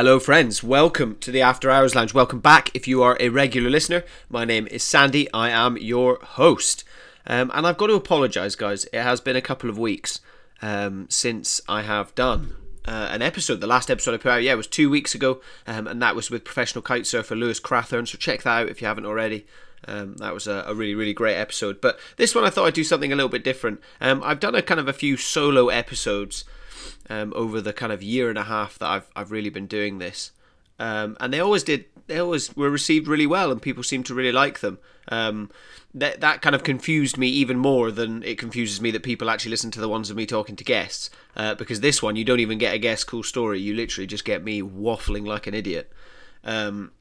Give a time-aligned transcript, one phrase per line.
[0.00, 0.62] Hello, friends.
[0.62, 2.14] Welcome to the After Hours Lounge.
[2.14, 4.02] Welcome back if you are a regular listener.
[4.30, 5.30] My name is Sandy.
[5.34, 6.84] I am your host.
[7.26, 8.86] Um, and I've got to apologise, guys.
[8.94, 10.22] It has been a couple of weeks
[10.62, 13.60] um, since I have done uh, an episode.
[13.60, 15.42] The last episode I put out, yeah, was two weeks ago.
[15.66, 18.08] Um, and that was with professional kite surfer Lewis Crathern.
[18.08, 19.46] So check that out if you haven't already.
[19.86, 21.82] Um, that was a, a, really, really great episode.
[21.82, 23.82] But this one I thought I'd do something a little bit different.
[24.00, 26.44] Um, I've done a kind of a few solo episodes
[27.10, 29.98] um, over the kind of year and a half that I've I've really been doing
[29.98, 30.30] this,
[30.78, 31.84] um, and they always did.
[32.06, 34.78] They always were received really well, and people seem to really like them.
[35.08, 35.50] Um,
[35.92, 39.50] that that kind of confused me even more than it confuses me that people actually
[39.50, 41.10] listen to the ones of me talking to guests.
[41.36, 43.60] Uh, because this one, you don't even get a guest cool story.
[43.60, 45.92] You literally just get me waffling like an idiot.
[46.44, 46.92] Um,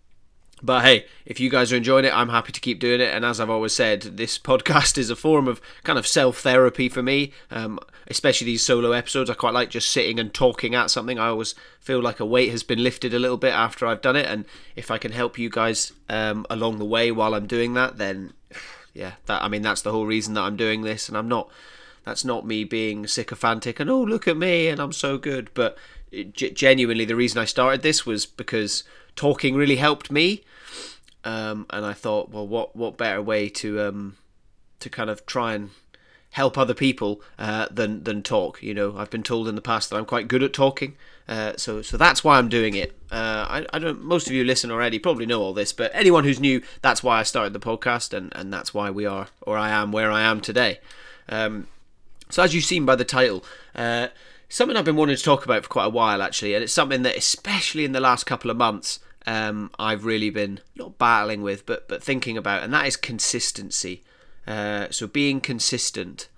[0.62, 3.14] but hey, if you guys are enjoying it, I'm happy to keep doing it.
[3.14, 6.90] And as I've always said, this podcast is a form of kind of self therapy
[6.90, 9.30] for me, um, especially these solo episodes.
[9.30, 11.20] I quite like just sitting and talking at something.
[11.20, 14.16] I always feel like a weight has been lifted a little bit after I've done
[14.16, 14.26] it.
[14.26, 17.98] And if I can help you guys um, along the way while I'm doing that,
[17.98, 18.34] then
[18.94, 21.08] yeah, that I mean, that's the whole reason that I'm doing this.
[21.08, 21.50] And I'm not,
[22.04, 25.50] that's not me being sycophantic and oh, look at me and I'm so good.
[25.54, 25.78] But
[26.12, 28.84] it, genuinely, the reason I started this was because
[29.16, 30.44] talking really helped me.
[31.24, 34.18] Um, and I thought, well, what what better way to um,
[34.80, 35.72] to kind of try and
[36.32, 38.64] help other people uh, than than talk?
[38.64, 40.96] You know, I've been told in the past that I'm quite good at talking,
[41.28, 42.98] uh, so so that's why I'm doing it.
[43.12, 44.02] Uh, I, I don't.
[44.02, 47.20] Most of you listen already, probably know all this, but anyone who's new, that's why
[47.20, 50.22] I started the podcast, and and that's why we are or I am where I
[50.22, 50.80] am today.
[51.28, 51.68] Um,
[52.30, 53.44] so as you've seen by the title.
[54.52, 57.04] Something I've been wanting to talk about for quite a while, actually, and it's something
[57.04, 61.68] that, especially in the last couple of months, um, I've really been not battling with,
[61.68, 64.04] but but thinking about, and that is consistency.
[64.48, 66.30] Uh, so being consistent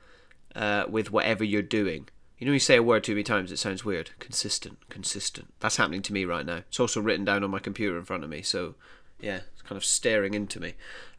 [0.55, 2.09] uh, with whatever you're doing.
[2.37, 4.09] You know, you say a word too many times, it sounds weird.
[4.19, 5.53] Consistent, consistent.
[5.59, 6.63] That's happening to me right now.
[6.67, 8.75] It's also written down on my computer in front of me, so
[9.21, 10.73] yeah, it's kind of staring into me.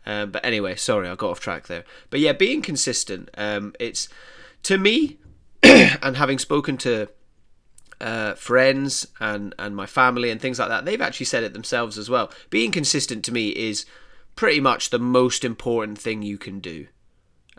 [0.05, 1.85] Um, but anyway, sorry, I got off track there.
[2.11, 3.31] But yeah, being consistent.
[3.39, 4.09] Um, it's
[4.65, 5.19] to me,
[6.03, 7.09] and having spoken to
[8.01, 11.97] uh, friends and and my family and things like that, they've actually said it themselves
[11.97, 12.31] as well.
[12.51, 13.87] Being consistent to me is
[14.35, 16.89] pretty much the most important thing you can do.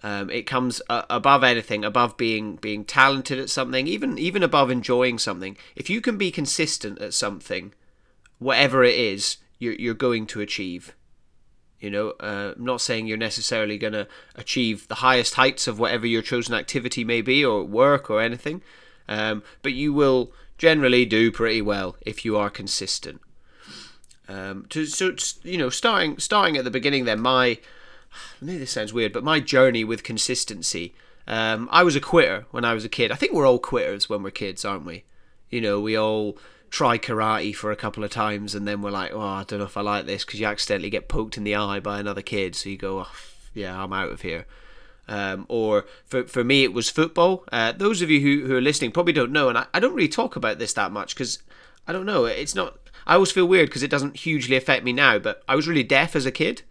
[0.06, 4.70] Um, it comes uh, above anything, above being being talented at something, even even above
[4.70, 5.58] enjoying something.
[5.76, 7.74] If you can be consistent at something,
[8.38, 10.94] whatever it is, you're you're going to achieve.
[11.84, 15.80] You know, uh, I'm not saying you're necessarily going to achieve the highest heights of
[15.80, 18.62] whatever your chosen activity may be, or work, or anything.
[19.10, 23.20] Um, but you will generally do pretty well if you are consistent.
[24.30, 27.60] Um, to, so you know, starting starting at the beginning, then my I
[28.42, 30.96] know this sounds weird, but my journey with consistency.
[31.28, 33.12] Um, I was a quitter when I was a kid.
[33.12, 35.04] I think we're all quitters when we're kids, aren't we?
[35.50, 36.38] You know, we all
[36.74, 39.66] try karate for a couple of times and then we're like, oh, I don't know
[39.66, 42.56] if I like this because you accidentally get poked in the eye by another kid.
[42.56, 43.12] So you go, oh,
[43.54, 44.48] yeah, I'm out of here.
[45.08, 47.44] Um, or for, for me, it was football.
[47.52, 49.94] Uh, those of you who, who are listening probably don't know, and I, I don't
[49.94, 51.44] really talk about this that much because
[51.88, 52.26] I don't know.
[52.26, 52.80] It's not.
[53.06, 55.84] I always feel weird because it doesn't hugely affect me now, but I was really
[55.84, 56.64] deaf as a kid.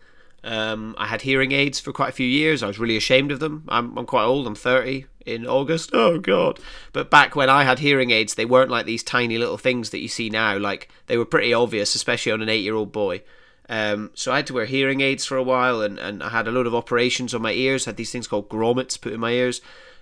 [0.45, 2.63] Um, I had hearing aids for quite a few years.
[2.63, 3.65] I was really ashamed of them.
[3.69, 4.47] I'm, I'm quite old.
[4.47, 5.91] I'm 30 in August.
[5.95, 6.59] Oh, God.
[6.93, 10.01] But back when I had hearing aids, they weren't like these tiny little things that
[10.01, 10.59] you see now.
[10.59, 13.23] Like, they were pretty obvious, especially on an eight year old boy.
[13.69, 16.49] Um, so I had to wear hearing aids for a while, and, and I had
[16.49, 17.85] a lot of operations on my ears.
[17.85, 19.61] Had these things called grommets put in my ears.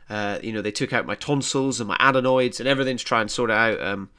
[0.09, 3.21] Uh, you know, they took out my tonsils and my adenoids and everything to try
[3.21, 3.81] and sort it out.
[3.81, 4.11] Um,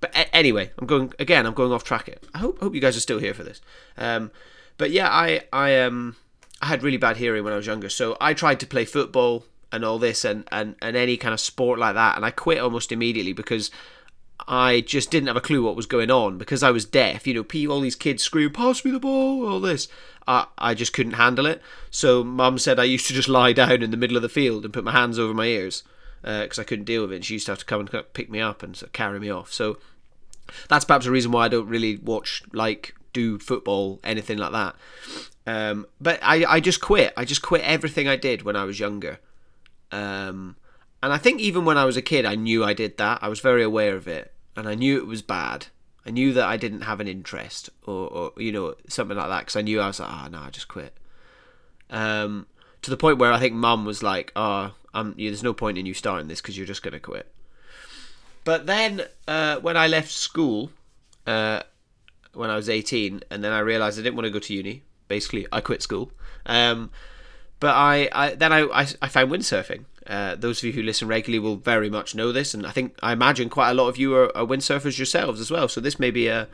[0.00, 1.44] but a- anyway, I'm going again.
[1.44, 2.08] I'm going off track.
[2.32, 3.60] I hope hope you guys are still here for this.
[3.98, 4.30] Um,
[4.78, 6.16] but yeah, I I um
[6.60, 9.44] I had really bad hearing when I was younger, so I tried to play football
[9.72, 12.58] and all this and, and, and any kind of sport like that, and I quit
[12.58, 13.70] almost immediately because
[14.46, 17.26] I just didn't have a clue what was going on because I was deaf.
[17.26, 19.88] You know, all these kids scream, "Pass me the ball!" All this,
[20.26, 21.62] I I just couldn't handle it.
[21.90, 24.64] So Mum said I used to just lie down in the middle of the field
[24.64, 25.82] and put my hands over my ears
[26.22, 27.16] because uh, I couldn't deal with it.
[27.16, 29.20] And she used to have to come and pick me up and sort of carry
[29.20, 29.52] me off.
[29.52, 29.78] So
[30.68, 34.74] that's perhaps a reason why I don't really watch like do football anything like that.
[35.46, 37.14] Um, but I I just quit.
[37.16, 39.20] I just quit everything I did when I was younger.
[39.90, 40.56] Um,
[41.02, 43.20] and I think even when I was a kid, I knew I did that.
[43.22, 45.66] I was very aware of it, and I knew it was bad.
[46.06, 49.40] I knew that I didn't have an interest, or, or you know, something like that,
[49.40, 50.94] because I knew I was like, ah, oh, no, I just quit.
[51.88, 52.46] Um,
[52.82, 55.78] to the point where I think Mum was like, oh, um, yeah, there's no point
[55.78, 57.30] in you starting this because you're just gonna quit.
[58.44, 60.70] But then, uh, when I left school,
[61.26, 61.62] uh,
[62.44, 64.82] when I was 18, and then I realised I didn't want to go to uni.
[65.08, 66.12] Basically, I quit school.
[66.44, 66.90] Um,
[67.58, 71.08] but I, I then I, I, I found windsurfing, Uh, those of you who listen
[71.08, 73.96] regularly will very much know this, and I think I imagine quite a lot of
[73.96, 75.68] you are, are windsurfers yourselves as well.
[75.68, 76.48] So this may be a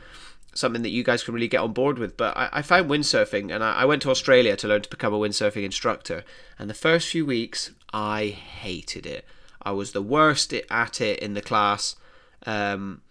[0.53, 2.15] something that you guys can really get on board with.
[2.15, 5.13] But I, I found windsurfing, and I, I, went to Australia to learn to become
[5.13, 6.23] a windsurfing instructor.
[6.57, 9.25] And the first few weeks, I hated it.
[9.61, 11.95] I was the worst at it in the class.
[12.45, 13.01] Um,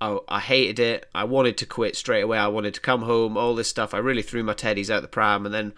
[0.00, 1.08] I, I hated it.
[1.14, 2.38] I wanted to quit straight away.
[2.38, 3.36] I wanted to come home.
[3.36, 3.94] All this stuff.
[3.94, 5.72] I really threw my teddies out the pram, and then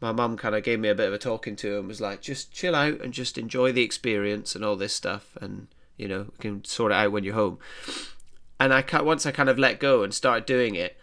[0.00, 2.20] my mum kind of gave me a bit of a talking to and was like,
[2.20, 6.26] just chill out and just enjoy the experience and all this stuff, and you know,
[6.40, 7.58] can sort it out when you're home
[8.58, 10.96] and I once I kind of let go and started doing it,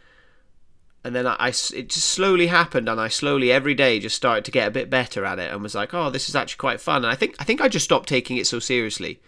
[1.03, 4.45] and then I, I, it just slowly happened, and I slowly every day just started
[4.45, 6.81] to get a bit better at it, and was like, oh, this is actually quite
[6.81, 7.03] fun.
[7.03, 9.19] And I think I think I just stopped taking it so seriously,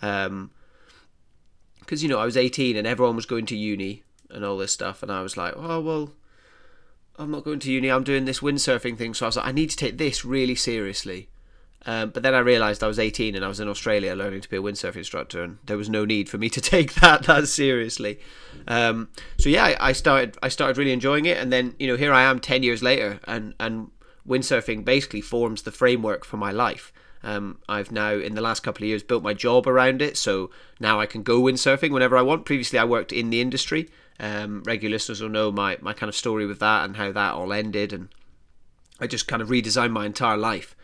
[0.00, 0.50] um,
[1.82, 4.72] because you know I was 18 and everyone was going to uni and all this
[4.72, 6.12] stuff, and I was like, oh well.
[7.18, 7.90] I'm not going to uni.
[7.90, 10.54] I'm doing this windsurfing thing, so I was like, I need to take this really
[10.54, 11.28] seriously.
[11.84, 14.48] Um, but then I realised I was 18 and I was in Australia learning to
[14.48, 17.48] be a windsurf instructor, and there was no need for me to take that that
[17.48, 18.20] seriously.
[18.68, 19.08] Um,
[19.38, 22.22] so yeah, I, started I started really enjoying it, and then you know here I
[22.22, 23.90] am 10 years later, and and
[24.26, 26.92] windsurfing basically forms the framework for my life.
[27.24, 30.50] Um, I've now in the last couple of years built my job around it, so
[30.80, 32.44] now I can go windsurfing whenever I want.
[32.44, 33.88] Previously, I worked in the industry.
[34.18, 37.34] Um, regular listeners will know my my kind of story with that and how that
[37.34, 38.08] all ended, and
[39.00, 40.74] I just kind of redesigned my entire life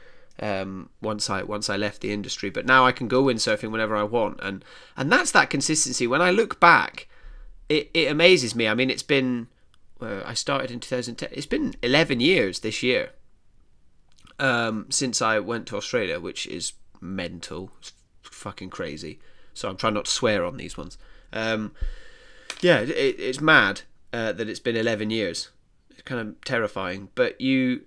[0.40, 2.50] um, once I once I left the industry.
[2.50, 4.64] But now I can go windsurfing whenever I want, and
[4.96, 6.06] and that's that consistency.
[6.06, 7.08] When I look back,
[7.68, 8.68] it, it amazes me.
[8.68, 9.48] I mean, it's been
[10.00, 11.30] I started in 2010.
[11.32, 13.10] It's been 11 years this year
[14.38, 17.70] um, since I went to Australia, which is mental.
[17.78, 17.92] It's
[18.22, 19.18] fucking crazy.
[19.54, 20.98] So I'm trying not to swear on these ones.
[21.32, 21.72] Um,
[22.60, 23.82] yeah, it, it's mad
[24.12, 25.50] uh, that it's been 11 years.
[25.90, 27.08] It's kind of terrifying.
[27.14, 27.82] But you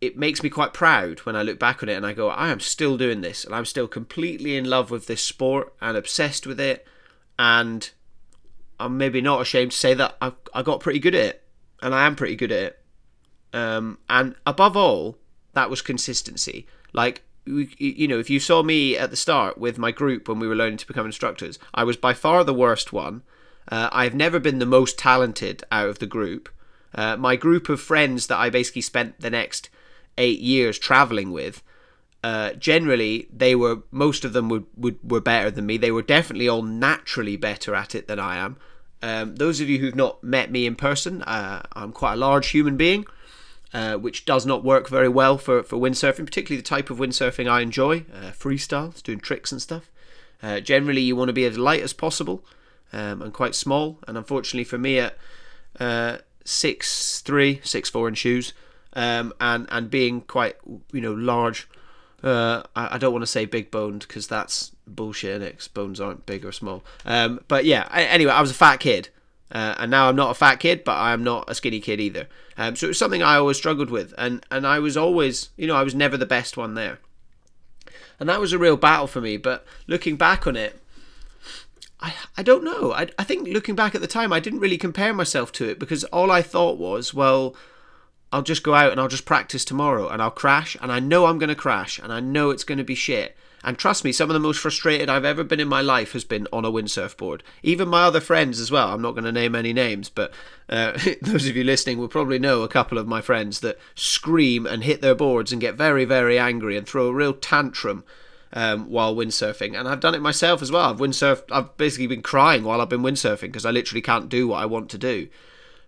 [0.00, 2.48] it makes me quite proud when I look back on it and I go, I
[2.50, 6.46] am still doing this and I'm still completely in love with this sport and obsessed
[6.46, 6.86] with it.
[7.38, 7.90] And
[8.78, 11.42] I'm maybe not ashamed to say that I, I got pretty good at it
[11.80, 12.84] and I am pretty good at it.
[13.56, 15.16] Um, and above all,
[15.54, 16.66] that was consistency.
[16.92, 20.46] Like, you know, if you saw me at the start with my group when we
[20.46, 23.22] were learning to become instructors, I was by far the worst one.
[23.68, 26.50] Uh, I've never been the most talented out of the group.
[26.94, 29.70] Uh, my group of friends that I basically spent the next
[30.18, 31.62] eight years traveling with,
[32.22, 35.78] uh, generally they were most of them would, would were better than me.
[35.78, 38.56] They were definitely all naturally better at it than I am.
[39.02, 42.48] Um, those of you who've not met me in person, uh, I'm quite a large
[42.48, 43.06] human being,
[43.72, 47.48] uh, which does not work very well for, for windsurfing, particularly the type of windsurfing
[47.48, 49.90] I enjoy, uh, freestyle, doing tricks and stuff.
[50.42, 52.44] Uh, generally, you want to be as light as possible
[52.92, 53.98] um, and quite small.
[54.06, 55.16] And unfortunately for me, at
[55.80, 58.52] uh, six three, six four in shoes,
[58.92, 60.56] um, and and being quite
[60.92, 61.68] you know large.
[62.22, 65.42] Uh, I, I, don't want to say big boned because that's bullshit.
[65.42, 66.82] And bones aren't big or small.
[67.04, 67.86] Um, but yeah.
[67.90, 69.10] I, anyway, I was a fat kid,
[69.52, 72.00] uh, and now I'm not a fat kid, but I am not a skinny kid
[72.00, 72.26] either.
[72.58, 75.66] Um, so it was something I always struggled with, and and I was always you
[75.66, 76.98] know I was never the best one there,
[78.18, 79.36] and that was a real battle for me.
[79.36, 80.80] But looking back on it.
[81.98, 82.92] I, I don't know.
[82.92, 85.78] I, I think looking back at the time, I didn't really compare myself to it
[85.78, 87.56] because all I thought was, well,
[88.32, 91.26] I'll just go out and I'll just practice tomorrow and I'll crash and I know
[91.26, 93.36] I'm going to crash and I know it's going to be shit.
[93.64, 96.22] And trust me, some of the most frustrated I've ever been in my life has
[96.22, 97.42] been on a windsurf board.
[97.64, 98.92] Even my other friends as well.
[98.92, 100.32] I'm not going to name any names, but
[100.68, 100.92] uh,
[101.22, 104.84] those of you listening will probably know a couple of my friends that scream and
[104.84, 108.04] hit their boards and get very, very angry and throw a real tantrum
[108.52, 109.76] um, while windsurfing.
[109.76, 110.90] And I've done it myself as well.
[110.90, 111.50] I've windsurfed.
[111.50, 114.66] I've basically been crying while I've been windsurfing because I literally can't do what I
[114.66, 115.28] want to do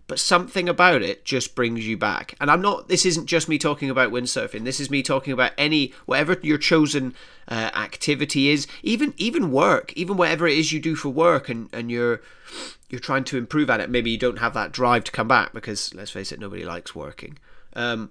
[0.09, 2.33] but something about it just brings you back.
[2.41, 4.63] And I'm not, this isn't just me talking about windsurfing.
[4.63, 7.13] This is me talking about any, whatever your chosen
[7.47, 11.69] uh, activity is, even, even work, even whatever it is you do for work and,
[11.71, 12.21] and you're,
[12.89, 13.91] you're trying to improve at it.
[13.91, 16.95] Maybe you don't have that drive to come back because let's face it, nobody likes
[16.95, 17.37] working.
[17.73, 18.09] Um,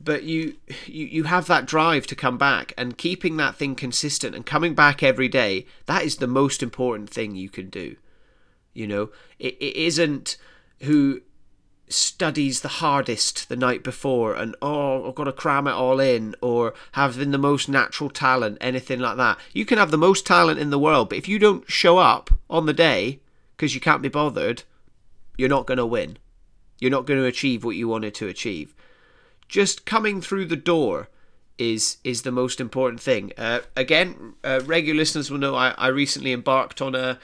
[0.00, 0.54] but you,
[0.86, 4.74] you you have that drive to come back and keeping that thing consistent and coming
[4.74, 7.94] back every day that is the most important thing you can do
[8.74, 10.36] you know it, it isn't
[10.82, 11.22] who
[11.88, 16.34] studies the hardest the night before and oh I've got to cram it all in
[16.40, 19.38] or having the most natural talent anything like that.
[19.52, 22.30] You can have the most talent in the world but if you don't show up
[22.48, 23.20] on the day
[23.56, 24.62] because you can't be bothered
[25.36, 26.18] you're not going to win.
[26.78, 28.74] You're not going to achieve what you wanted to achieve.
[29.48, 31.08] Just coming through the door
[31.58, 33.32] is is the most important thing.
[33.36, 37.18] Uh, again uh, regular listeners will know I, I recently embarked on a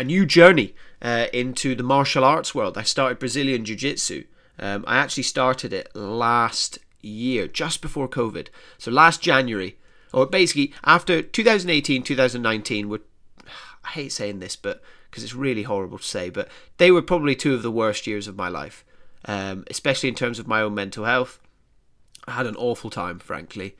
[0.00, 2.78] a new journey uh, into the martial arts world.
[2.78, 4.24] I started Brazilian Jiu Jitsu.
[4.58, 8.48] Um, I actually started it last year, just before COVID.
[8.78, 9.76] So last January,
[10.12, 13.02] or basically after 2018, 2019 were.
[13.84, 17.34] I hate saying this, but because it's really horrible to say, but they were probably
[17.34, 18.84] two of the worst years of my life,
[19.26, 21.40] um, especially in terms of my own mental health.
[22.26, 23.76] I had an awful time, frankly.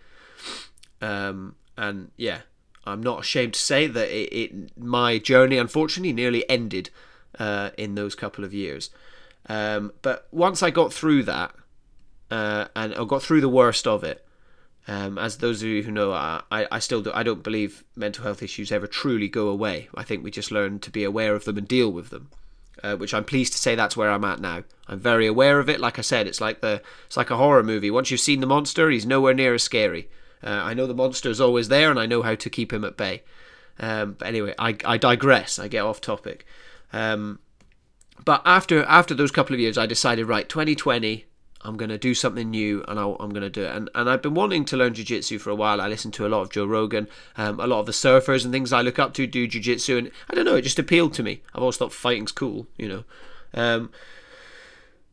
[1.01, 2.41] Um, and yeah,
[2.91, 6.91] I'm not ashamed to say that it, it my journey, unfortunately, nearly ended
[7.39, 8.91] uh, in those couple of years.
[9.47, 11.55] Um, but once I got through that,
[12.31, 14.27] uh, and I got through the worst of it,
[14.87, 18.25] um, as those of you who know, I, I still do, I don't believe mental
[18.25, 19.89] health issues ever truly go away.
[19.95, 22.31] I think we just learn to be aware of them and deal with them.
[22.83, 24.65] Uh, which I'm pleased to say that's where I'm at now.
[24.89, 25.81] I'm very aware of it.
[25.81, 27.91] Like I said, it's like the it's like a horror movie.
[27.91, 30.09] Once you've seen the monster, he's nowhere near as scary.
[30.43, 32.85] Uh, I know the monster is always there, and I know how to keep him
[32.85, 33.23] at bay.
[33.79, 35.59] Um, but anyway, I, I digress.
[35.59, 36.47] I get off topic.
[36.93, 37.39] Um,
[38.25, 41.25] but after after those couple of years, I decided right, 2020,
[41.63, 43.75] I'm going to do something new and i am going to do it.
[43.75, 45.81] And, and I've been wanting to learn Jiu Jitsu for a while.
[45.81, 47.07] I listen to a lot of Joe Rogan,
[47.37, 49.99] um, a lot of the surfers and things I look up to do Jiu Jitsu.
[49.99, 51.43] And I don't know, it just appealed to me.
[51.55, 53.05] I've always thought fighting's cool, you know.
[53.53, 53.91] Um,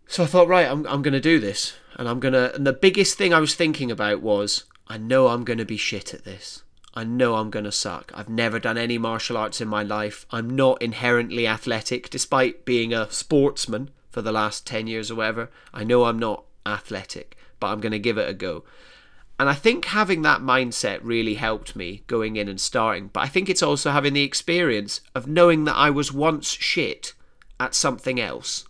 [0.08, 1.74] so I thought, right, I'm, I'm going to do this.
[1.98, 2.54] And I'm going to.
[2.56, 5.78] And the biggest thing I was thinking about was, I know I'm going to be
[5.78, 6.64] shit at this.
[6.94, 8.12] I know I'm going to suck.
[8.16, 10.26] I've never done any martial arts in my life.
[10.32, 15.52] I'm not inherently athletic, despite being a sportsman for the last 10 years or whatever.
[15.74, 18.64] I know I'm not athletic, but I'm going to give it a go.
[19.40, 23.10] And I think having that mindset really helped me going in and starting.
[23.14, 27.14] But I think it's also having the experience of knowing that I was once shit
[27.60, 28.66] at something else.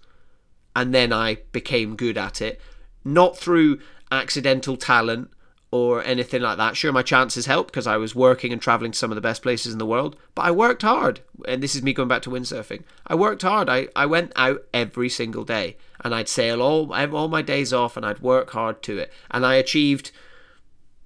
[0.76, 2.60] And then I became good at it.
[3.06, 3.80] Not through
[4.12, 5.32] accidental talent
[5.70, 6.78] or anything like that.
[6.78, 9.42] Sure, my chances helped because I was working and traveling to some of the best
[9.42, 11.20] places in the world, but I worked hard.
[11.48, 12.84] And this is me going back to windsurfing.
[13.06, 13.70] I worked hard.
[13.70, 17.98] I, I went out every single day and I'd sail all, all my days off
[17.98, 19.12] and I'd work hard to it.
[19.30, 20.12] And I achieved,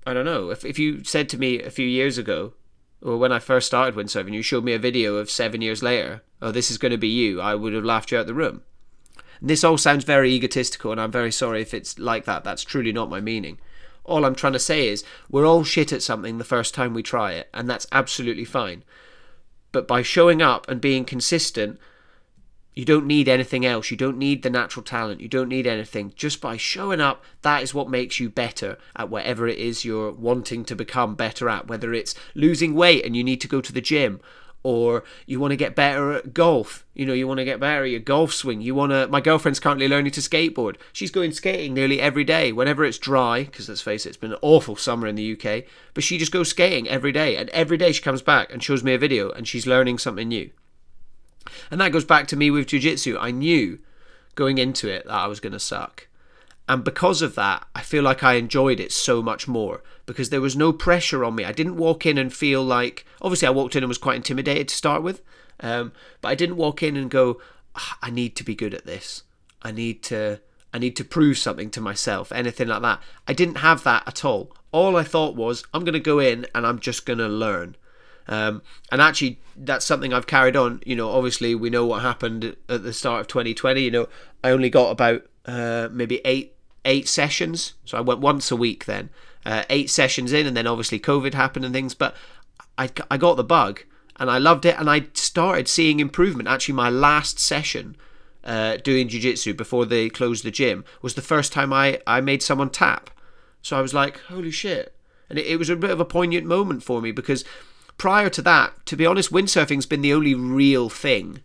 [0.05, 2.53] I don't know, if, if you said to me a few years ago,
[3.01, 6.21] or when I first started windsurfing, you showed me a video of seven years later,
[6.39, 8.61] oh, this is going to be you, I would have laughed you out the room.
[9.41, 12.43] This all sounds very egotistical, and I'm very sorry if it's like that.
[12.43, 13.57] That's truly not my meaning.
[14.11, 17.01] All I'm trying to say is we're all shit at something the first time we
[17.01, 18.83] try it, and that's absolutely fine.
[19.71, 21.79] But by showing up and being consistent,
[22.75, 23.89] you don't need anything else.
[23.89, 25.21] You don't need the natural talent.
[25.21, 26.11] You don't need anything.
[26.17, 30.11] Just by showing up, that is what makes you better at whatever it is you're
[30.11, 31.69] wanting to become better at.
[31.69, 34.19] Whether it's losing weight and you need to go to the gym,
[34.63, 36.85] or you want to get better at golf.
[36.93, 38.61] You know, you want to get better at your golf swing.
[38.61, 39.07] You want to.
[39.07, 40.75] My girlfriend's currently learning to skateboard.
[40.93, 44.33] She's going skating nearly every day whenever it's dry, because let's face it, it's been
[44.33, 45.63] an awful summer in the UK.
[45.93, 48.83] But she just goes skating every day, and every day she comes back and shows
[48.83, 50.51] me a video, and she's learning something new.
[51.69, 53.17] And that goes back to me with jiu-jitsu.
[53.19, 53.79] I knew
[54.35, 56.07] going into it that I was going to suck.
[56.67, 60.41] And because of that, I feel like I enjoyed it so much more because there
[60.41, 61.43] was no pressure on me.
[61.43, 64.67] I didn't walk in and feel like, obviously, I walked in and was quite intimidated
[64.69, 65.21] to start with,
[65.59, 65.91] um,
[66.21, 67.41] but I didn't walk in and go,
[67.75, 69.23] ah, I need to be good at this.
[69.61, 70.39] I need to,
[70.73, 73.01] I need to prove something to myself, anything like that.
[73.27, 74.55] I didn't have that at all.
[74.71, 77.75] All I thought was, I'm going to go in and I'm just going to learn.
[78.27, 80.81] Um, and actually, that's something I've carried on.
[80.85, 83.81] You know, obviously, we know what happened at the start of 2020.
[83.81, 84.07] You know,
[84.43, 86.55] I only got about uh, maybe eight
[86.85, 89.09] eight sessions, so I went once a week then.
[89.45, 91.93] Uh, eight sessions in, and then obviously COVID happened and things.
[91.93, 92.15] But
[92.77, 93.83] I I got the bug,
[94.17, 96.49] and I loved it, and I started seeing improvement.
[96.49, 97.95] Actually, my last session.
[98.43, 102.41] Uh, doing jiu-jitsu before they closed the gym was the first time I, I made
[102.41, 103.11] someone tap
[103.61, 104.95] so I was like holy shit
[105.29, 107.45] and it, it was a bit of a poignant moment for me because
[108.01, 111.41] prior to that, to be honest, windsurfing's been the only real thing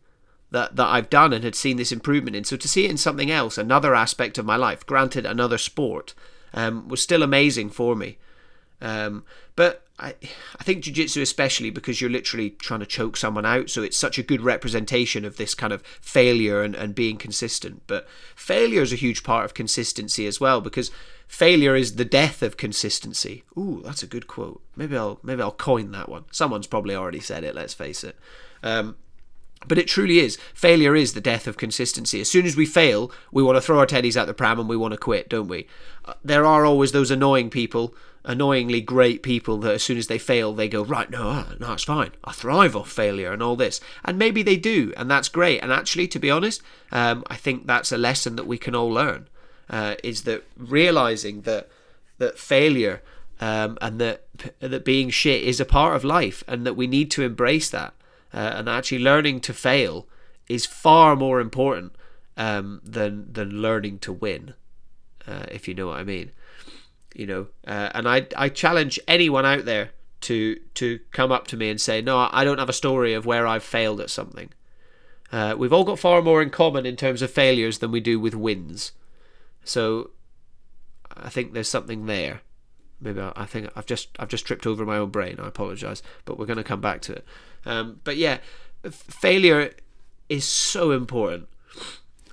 [0.50, 2.45] that, that I've done and had seen this improvement in.
[2.45, 6.15] So to see it in something else, another aspect of my life, granted another sport,
[6.55, 8.19] um, was still amazing for me.
[8.81, 9.25] Um,
[9.55, 10.15] but I,
[10.59, 13.71] I think jiu-jitsu especially because you're literally trying to choke someone out.
[13.71, 17.83] So it's such a good representation of this kind of failure and, and being consistent.
[17.87, 20.91] But failure is a huge part of consistency as well because
[21.26, 23.43] failure is the death of consistency.
[23.57, 24.62] Ooh that's a good quote.
[24.76, 26.25] Maybe i'll maybe i'll coin that one.
[26.31, 28.17] Someone's probably already said it let's face it.
[28.62, 28.97] Um,
[29.67, 30.37] but it truly is.
[30.55, 32.21] Failure is the death of consistency.
[32.21, 34.69] As soon as we fail, we want to throw our teddies out the pram and
[34.69, 35.67] we want to quit, don't we?
[36.05, 37.95] Uh, there are always those annoying people,
[38.25, 41.73] annoyingly great people that as soon as they fail, they go, right, no, uh, no,
[41.73, 42.13] it's fine.
[42.25, 43.81] I thrive off failure and all this.
[44.05, 45.63] And maybe they do, and that's great.
[45.63, 48.91] And actually, to be honest, um, I think that's a lesson that we can all
[48.91, 49.29] learn.
[49.69, 51.69] Uh, is that realizing that
[52.19, 53.03] that failure
[53.41, 54.23] um, and that
[54.61, 57.93] that being shit is a part of life, and that we need to embrace that
[58.37, 60.07] uh, and actually learning to fail
[60.49, 61.93] is far more important
[62.37, 64.55] um, than than learning to win,
[65.26, 66.31] uh, if you know what I mean.
[67.16, 67.47] you know.
[67.66, 69.90] Uh, and I I challenge anyone out there
[70.23, 73.26] to to come up to me and say, no, I don't have a story of
[73.26, 74.50] where I've failed at something.
[75.33, 78.21] Uh, we've all got far more in common in terms of failures than we do
[78.21, 78.93] with wins.
[79.64, 80.11] So
[81.16, 82.43] I think there's something there.
[83.00, 85.37] Maybe I, I think I've just I've just tripped over my own brain.
[85.40, 87.25] I apologise, but we're going to come back to it.
[87.67, 88.39] Um, but yeah,
[88.91, 89.73] failure
[90.29, 91.49] is so important,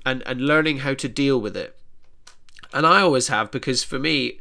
[0.06, 1.78] and and learning how to deal with it.
[2.74, 4.40] And I always have because for me,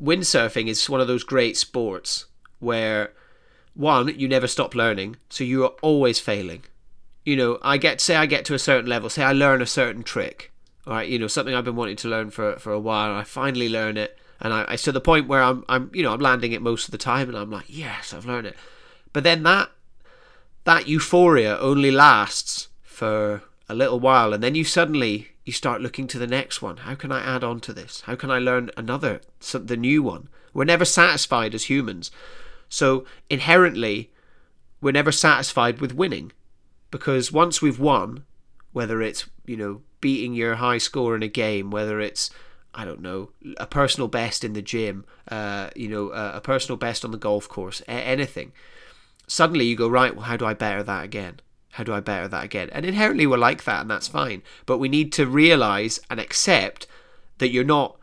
[0.00, 2.26] windsurfing is one of those great sports
[2.60, 3.12] where
[3.74, 6.62] one you never stop learning, so you are always failing.
[7.24, 9.66] You know, I get say I get to a certain level, say I learn a
[9.66, 10.52] certain trick,
[10.86, 13.18] all right, you know, something I've been wanting to learn for for a while, and
[13.18, 16.12] I finally learn it, and I, I to the point where I'm I'm you know
[16.12, 18.56] I'm landing it most of the time, and I'm like, yes, I've learned it,
[19.12, 19.70] but then that
[20.68, 26.06] that euphoria only lasts for a little while, and then you suddenly you start looking
[26.06, 26.76] to the next one.
[26.78, 28.02] How can I add on to this?
[28.02, 29.22] How can I learn another,
[29.54, 30.28] the new one?
[30.52, 32.10] We're never satisfied as humans,
[32.68, 34.10] so inherently,
[34.82, 36.32] we're never satisfied with winning,
[36.90, 38.24] because once we've won,
[38.72, 42.28] whether it's you know beating your high score in a game, whether it's
[42.74, 46.76] I don't know a personal best in the gym, uh, you know uh, a personal
[46.76, 48.52] best on the golf course, a- anything.
[49.28, 50.16] Suddenly you go right.
[50.16, 51.40] Well, how do I better that again?
[51.72, 52.70] How do I better that again?
[52.72, 54.42] And inherently we're like that, and that's fine.
[54.66, 56.88] But we need to realize and accept
[57.36, 57.96] that you're not.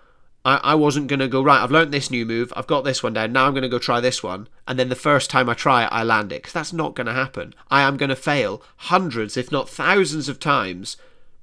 [0.46, 3.02] I, I wasn't going to go, right, I've learned this new move, I've got this
[3.02, 4.48] one down, now I'm going to go try this one.
[4.68, 6.44] And then the first time I try it, I land it.
[6.44, 7.56] Because that's not going to happen.
[7.70, 10.98] I am going to fail hundreds, if not thousands of times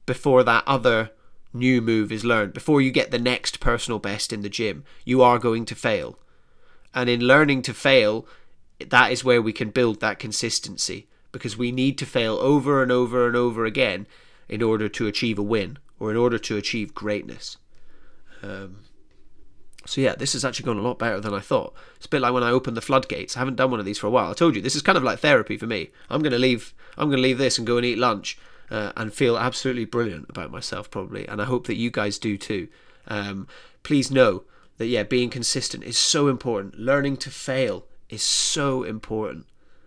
[0.07, 1.11] before that other
[1.53, 4.85] new move is learned, before you get the next personal best in the gym.
[5.05, 6.19] You are going to fail.
[6.95, 8.27] And in learning to fail,
[8.81, 12.93] that is where we can build that consistency because we need to fail over and
[12.93, 14.07] over and over again
[14.49, 17.57] in order to achieve a win or in order to achieve greatness.
[18.43, 18.79] Um,
[19.87, 21.75] so yeah, this has actually gone a lot better than I thought.
[21.97, 23.37] It's a bit like when I opened the floodgates.
[23.37, 24.31] I haven't done one of these for a while.
[24.31, 25.91] I told you this is kind of like therapy for me.
[26.11, 26.75] I'm gonna leave.
[26.97, 28.39] I'm gonna leave this and go and eat lunch
[28.71, 31.27] uh, and feel absolutely brilliant about myself probably.
[31.27, 32.69] And I hope that you guys do too.
[33.09, 33.49] Um,
[33.83, 34.45] please know
[34.79, 36.79] that yeah, being consistent is so important.
[36.79, 39.47] Learning to fail is so important,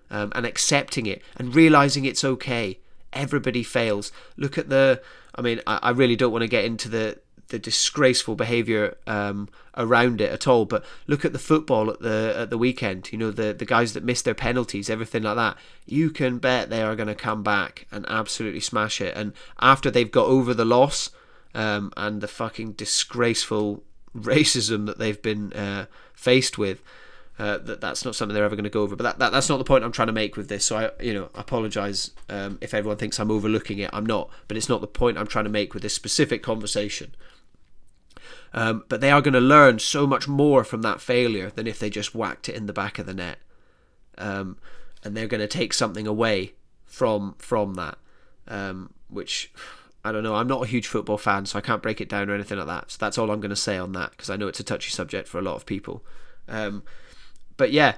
[0.10, 2.80] um, and accepting it and realizing it's okay.
[3.14, 4.12] Everybody fails.
[4.36, 5.02] Look at the.
[5.36, 9.48] I mean, I, I really don't want to get into the the disgraceful behaviour um,
[9.78, 10.66] around it at all.
[10.66, 13.12] But look at the football at the at the weekend.
[13.12, 15.58] You know the the guys that miss their penalties, everything like that.
[15.86, 19.16] You can bet they are going to come back and absolutely smash it.
[19.16, 21.12] And after they've got over the loss
[21.54, 23.84] um, and the fucking disgraceful
[24.16, 26.82] racism that they've been uh, faced with.
[27.38, 28.96] Uh, that that's not something they're ever going to go over.
[28.96, 30.64] But that, that that's not the point I'm trying to make with this.
[30.64, 33.90] So I you know apologize um, if everyone thinks I'm overlooking it.
[33.92, 34.30] I'm not.
[34.48, 37.14] But it's not the point I'm trying to make with this specific conversation.
[38.54, 41.78] Um, but they are going to learn so much more from that failure than if
[41.78, 43.40] they just whacked it in the back of the net.
[44.18, 44.58] Um,
[45.04, 46.54] and they're going to take something away
[46.86, 47.98] from from that,
[48.48, 49.52] um, which
[50.06, 50.36] I don't know.
[50.36, 52.68] I'm not a huge football fan, so I can't break it down or anything like
[52.68, 52.92] that.
[52.92, 54.92] So that's all I'm going to say on that because I know it's a touchy
[54.92, 56.06] subject for a lot of people.
[56.48, 56.84] Um,
[57.58, 57.96] but yeah,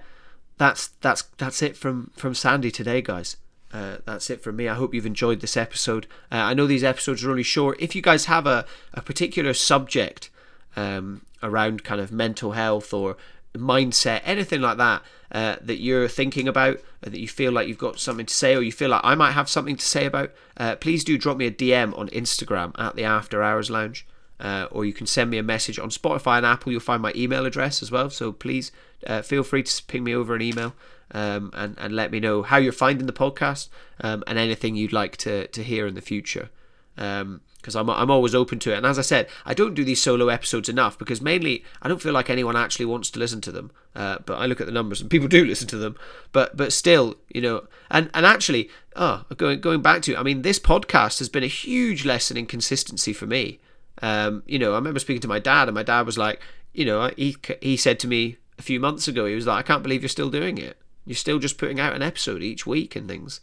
[0.58, 3.38] that's that's that's it from from Sandy today, guys.
[3.74, 4.67] Uh, that's it from me.
[4.67, 6.08] I hope you've enjoyed this episode.
[6.32, 7.80] Uh, I know these episodes are only short.
[7.82, 10.30] If you guys have a, a particular subject
[10.76, 13.17] um, around kind of mental health or
[13.54, 18.00] mindset, anything like that, uh, that you're thinking about, that you feel like you've got
[18.00, 20.78] something to say, or you feel like I might have something to say about, uh,
[20.78, 24.08] please do drop me a DM on Instagram at the After Hours Lounge.
[24.39, 26.71] Uh, or you can send me a message on Spotify and Apple.
[26.71, 28.10] You'll find my email address as well.
[28.10, 28.71] So please
[29.06, 30.76] uh, feel free to ping me over an email
[31.12, 33.69] um, and and let me know how you're finding the podcast
[34.02, 36.50] um, and anything you'd like to to hear in the future.
[36.95, 38.78] Because I'm I'm always open to it.
[38.78, 42.02] And as I said, I don't do these solo episodes enough because mainly I don't
[42.02, 43.71] feel like anyone actually wants to listen to them.
[43.95, 45.95] Uh, but I look at the numbers and people do listen to them.
[46.32, 50.41] But but still, you know, and and actually, oh, going going back to, I mean,
[50.41, 53.60] this podcast has been a huge lesson in consistency for me.
[54.01, 56.41] Um, you know, I remember speaking to my dad, and my dad was like,
[56.73, 59.67] you know, he he said to me a few months ago, he was like, I
[59.67, 60.77] can't believe you're still doing it.
[61.05, 63.39] You're still just putting out an episode each week and things.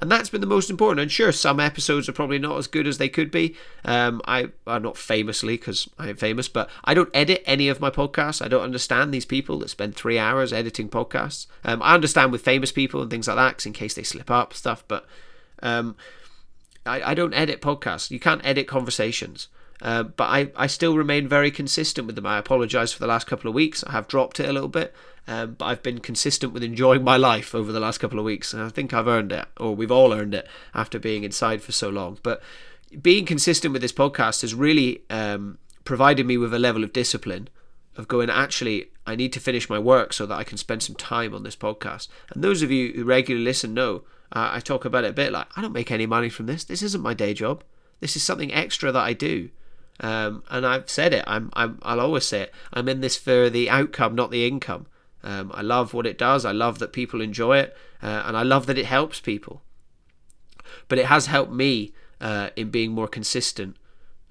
[0.00, 1.00] And that's been the most important.
[1.00, 3.56] And sure, some episodes are probably not as good as they could be.
[3.84, 7.80] Um, I, I'm not famously because I am famous, but I don't edit any of
[7.80, 8.40] my podcasts.
[8.40, 11.48] I don't understand these people that spend three hours editing podcasts.
[11.64, 14.54] Um, I understand with famous people and things like that, in case they slip up
[14.54, 14.84] stuff.
[14.86, 15.04] But
[15.64, 15.96] um,
[16.86, 18.12] I, I don't edit podcasts.
[18.12, 19.48] You can't edit conversations.
[19.80, 22.26] Uh, but I, I still remain very consistent with them.
[22.26, 23.84] I apologise for the last couple of weeks.
[23.84, 24.94] I have dropped it a little bit,
[25.26, 28.52] um, but I've been consistent with enjoying my life over the last couple of weeks.
[28.52, 31.72] And I think I've earned it, or we've all earned it after being inside for
[31.72, 32.18] so long.
[32.22, 32.42] But
[33.00, 37.48] being consistent with this podcast has really um, provided me with a level of discipline
[37.96, 40.96] of going, actually, I need to finish my work so that I can spend some
[40.96, 42.08] time on this podcast.
[42.32, 45.32] And those of you who regularly listen know uh, I talk about it a bit
[45.32, 46.64] like, I don't make any money from this.
[46.64, 47.64] This isn't my day job.
[48.00, 49.50] This is something extra that I do.
[50.00, 51.24] Um, and I've said it.
[51.26, 51.78] I'm, I'm.
[51.82, 52.54] I'll always say it.
[52.72, 54.86] I'm in this for the outcome, not the income.
[55.22, 56.44] Um, I love what it does.
[56.44, 59.62] I love that people enjoy it, uh, and I love that it helps people.
[60.86, 63.76] But it has helped me uh, in being more consistent,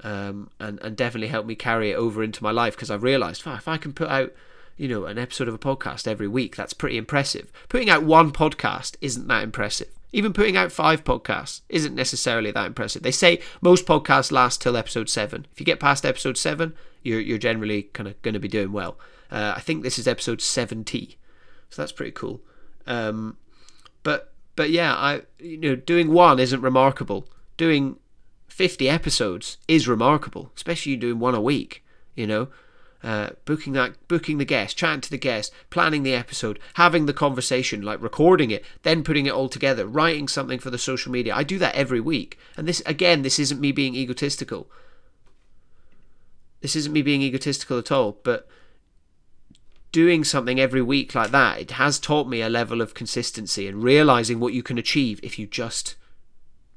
[0.04, 3.44] um, and and definitely helped me carry it over into my life because I've realised
[3.46, 4.34] oh, if I can put out,
[4.78, 7.52] you know, an episode of a podcast every week, that's pretty impressive.
[7.68, 9.90] Putting out one podcast isn't that impressive.
[10.14, 13.04] Even putting out five podcasts isn't necessarily that impressive.
[13.04, 15.46] They say most podcasts last till episode seven.
[15.52, 18.72] If you get past episode seven, you're you're generally kind of going to be doing
[18.72, 18.98] well.
[19.30, 21.18] Uh, I think this is episode seventy,
[21.70, 22.42] so that's pretty cool.
[22.86, 23.38] Um,
[24.04, 27.28] but but yeah, I you know doing one isn't remarkable.
[27.58, 27.98] Doing
[28.48, 31.84] fifty episodes is remarkable, especially doing one a week.
[32.16, 32.48] You know,
[33.08, 37.14] uh, booking that, booking the guest, chatting to the guest, planning the episode, having the
[37.14, 41.34] conversation, like recording it, then putting it all together, writing something for the social media.
[41.34, 44.70] I do that every week, and this again, this isn't me being egotistical.
[46.60, 48.46] This isn't me being egotistical at all, but
[49.94, 53.82] doing something every week like that, it has taught me a level of consistency and
[53.82, 55.96] realizing what you can achieve if you just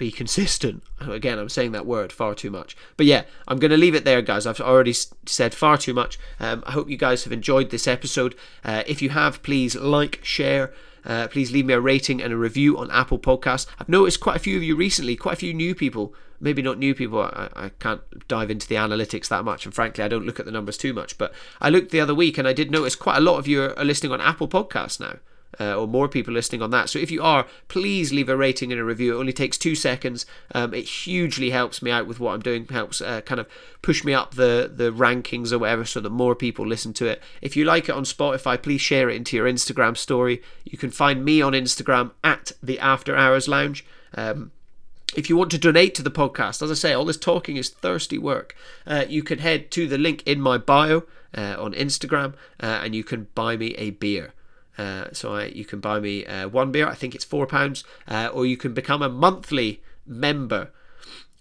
[0.01, 0.83] be consistent.
[0.99, 2.75] Again, I'm saying that word far too much.
[2.97, 4.47] But yeah, I'm going to leave it there, guys.
[4.47, 6.19] I've already said far too much.
[6.41, 8.35] Um, I hope you guys have enjoyed this episode.
[8.65, 10.73] Uh, if you have, please like, share.
[11.05, 13.67] Uh, please leave me a rating and a review on Apple Podcasts.
[13.79, 16.15] I've noticed quite a few of you recently, quite a few new people.
[16.41, 17.21] Maybe not new people.
[17.21, 20.47] I, I can't dive into the analytics that much, and frankly, I don't look at
[20.47, 21.19] the numbers too much.
[21.19, 23.63] But I looked the other week, and I did notice quite a lot of you
[23.63, 25.19] are listening on Apple Podcasts now
[25.59, 26.89] uh, or more people listening on that.
[26.89, 29.15] So if you are, please leave a rating and a review.
[29.15, 30.27] It only takes two seconds.
[30.55, 32.67] Um, it hugely helps me out with what I'm doing.
[32.67, 33.49] Helps uh, kind of
[33.83, 37.23] push me up the the rankings or whatever, so that more people listen to it.
[37.43, 40.43] If you like it on Spotify, please share it into your Instagram story.
[40.65, 43.85] You can find me on Instagram at the After Hours Lounge.
[44.15, 44.53] Um,
[45.17, 47.69] if you want to donate to the podcast, as I say, all this talking is
[47.69, 48.55] thirsty work.
[48.87, 51.05] Uh, you can head to the link in my bio
[51.37, 54.33] uh, on Instagram uh, and you can buy me a beer.
[54.79, 56.89] Uh, so I, you can buy me uh, one beer.
[56.89, 60.71] I think it's four pounds, uh, or you can become a monthly member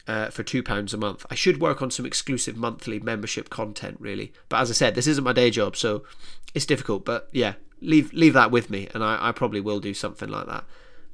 [0.07, 1.25] uh, for two pounds a month.
[1.29, 4.33] I should work on some exclusive monthly membership content, really.
[4.49, 6.03] But as I said, this isn't my day job, so
[6.53, 7.05] it's difficult.
[7.05, 10.47] But yeah, leave leave that with me, and I, I probably will do something like
[10.47, 10.63] that.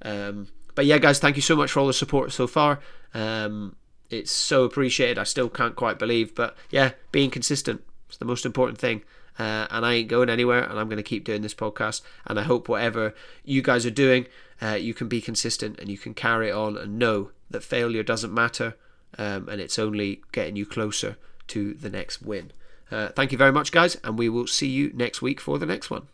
[0.02, 2.80] Um, but yeah, guys, thank you so much for all the support so far.
[3.14, 3.76] Um,
[4.10, 5.18] it's so appreciated.
[5.18, 9.04] I still can't quite believe, but yeah, being consistent is the most important thing
[9.38, 12.02] uh, and I ain't going anywhere, and I'm going to keep doing this podcast.
[12.26, 14.28] And I hope whatever you guys are doing,
[14.62, 18.34] uh, you can be consistent and you can carry on and know that failure doesn't
[18.34, 18.76] matter,
[19.18, 21.18] um, and it's only getting you closer
[21.48, 22.52] to the next win.
[22.92, 25.66] Uh, thank you very much, guys, and we will see you next week for the
[25.66, 26.08] next one.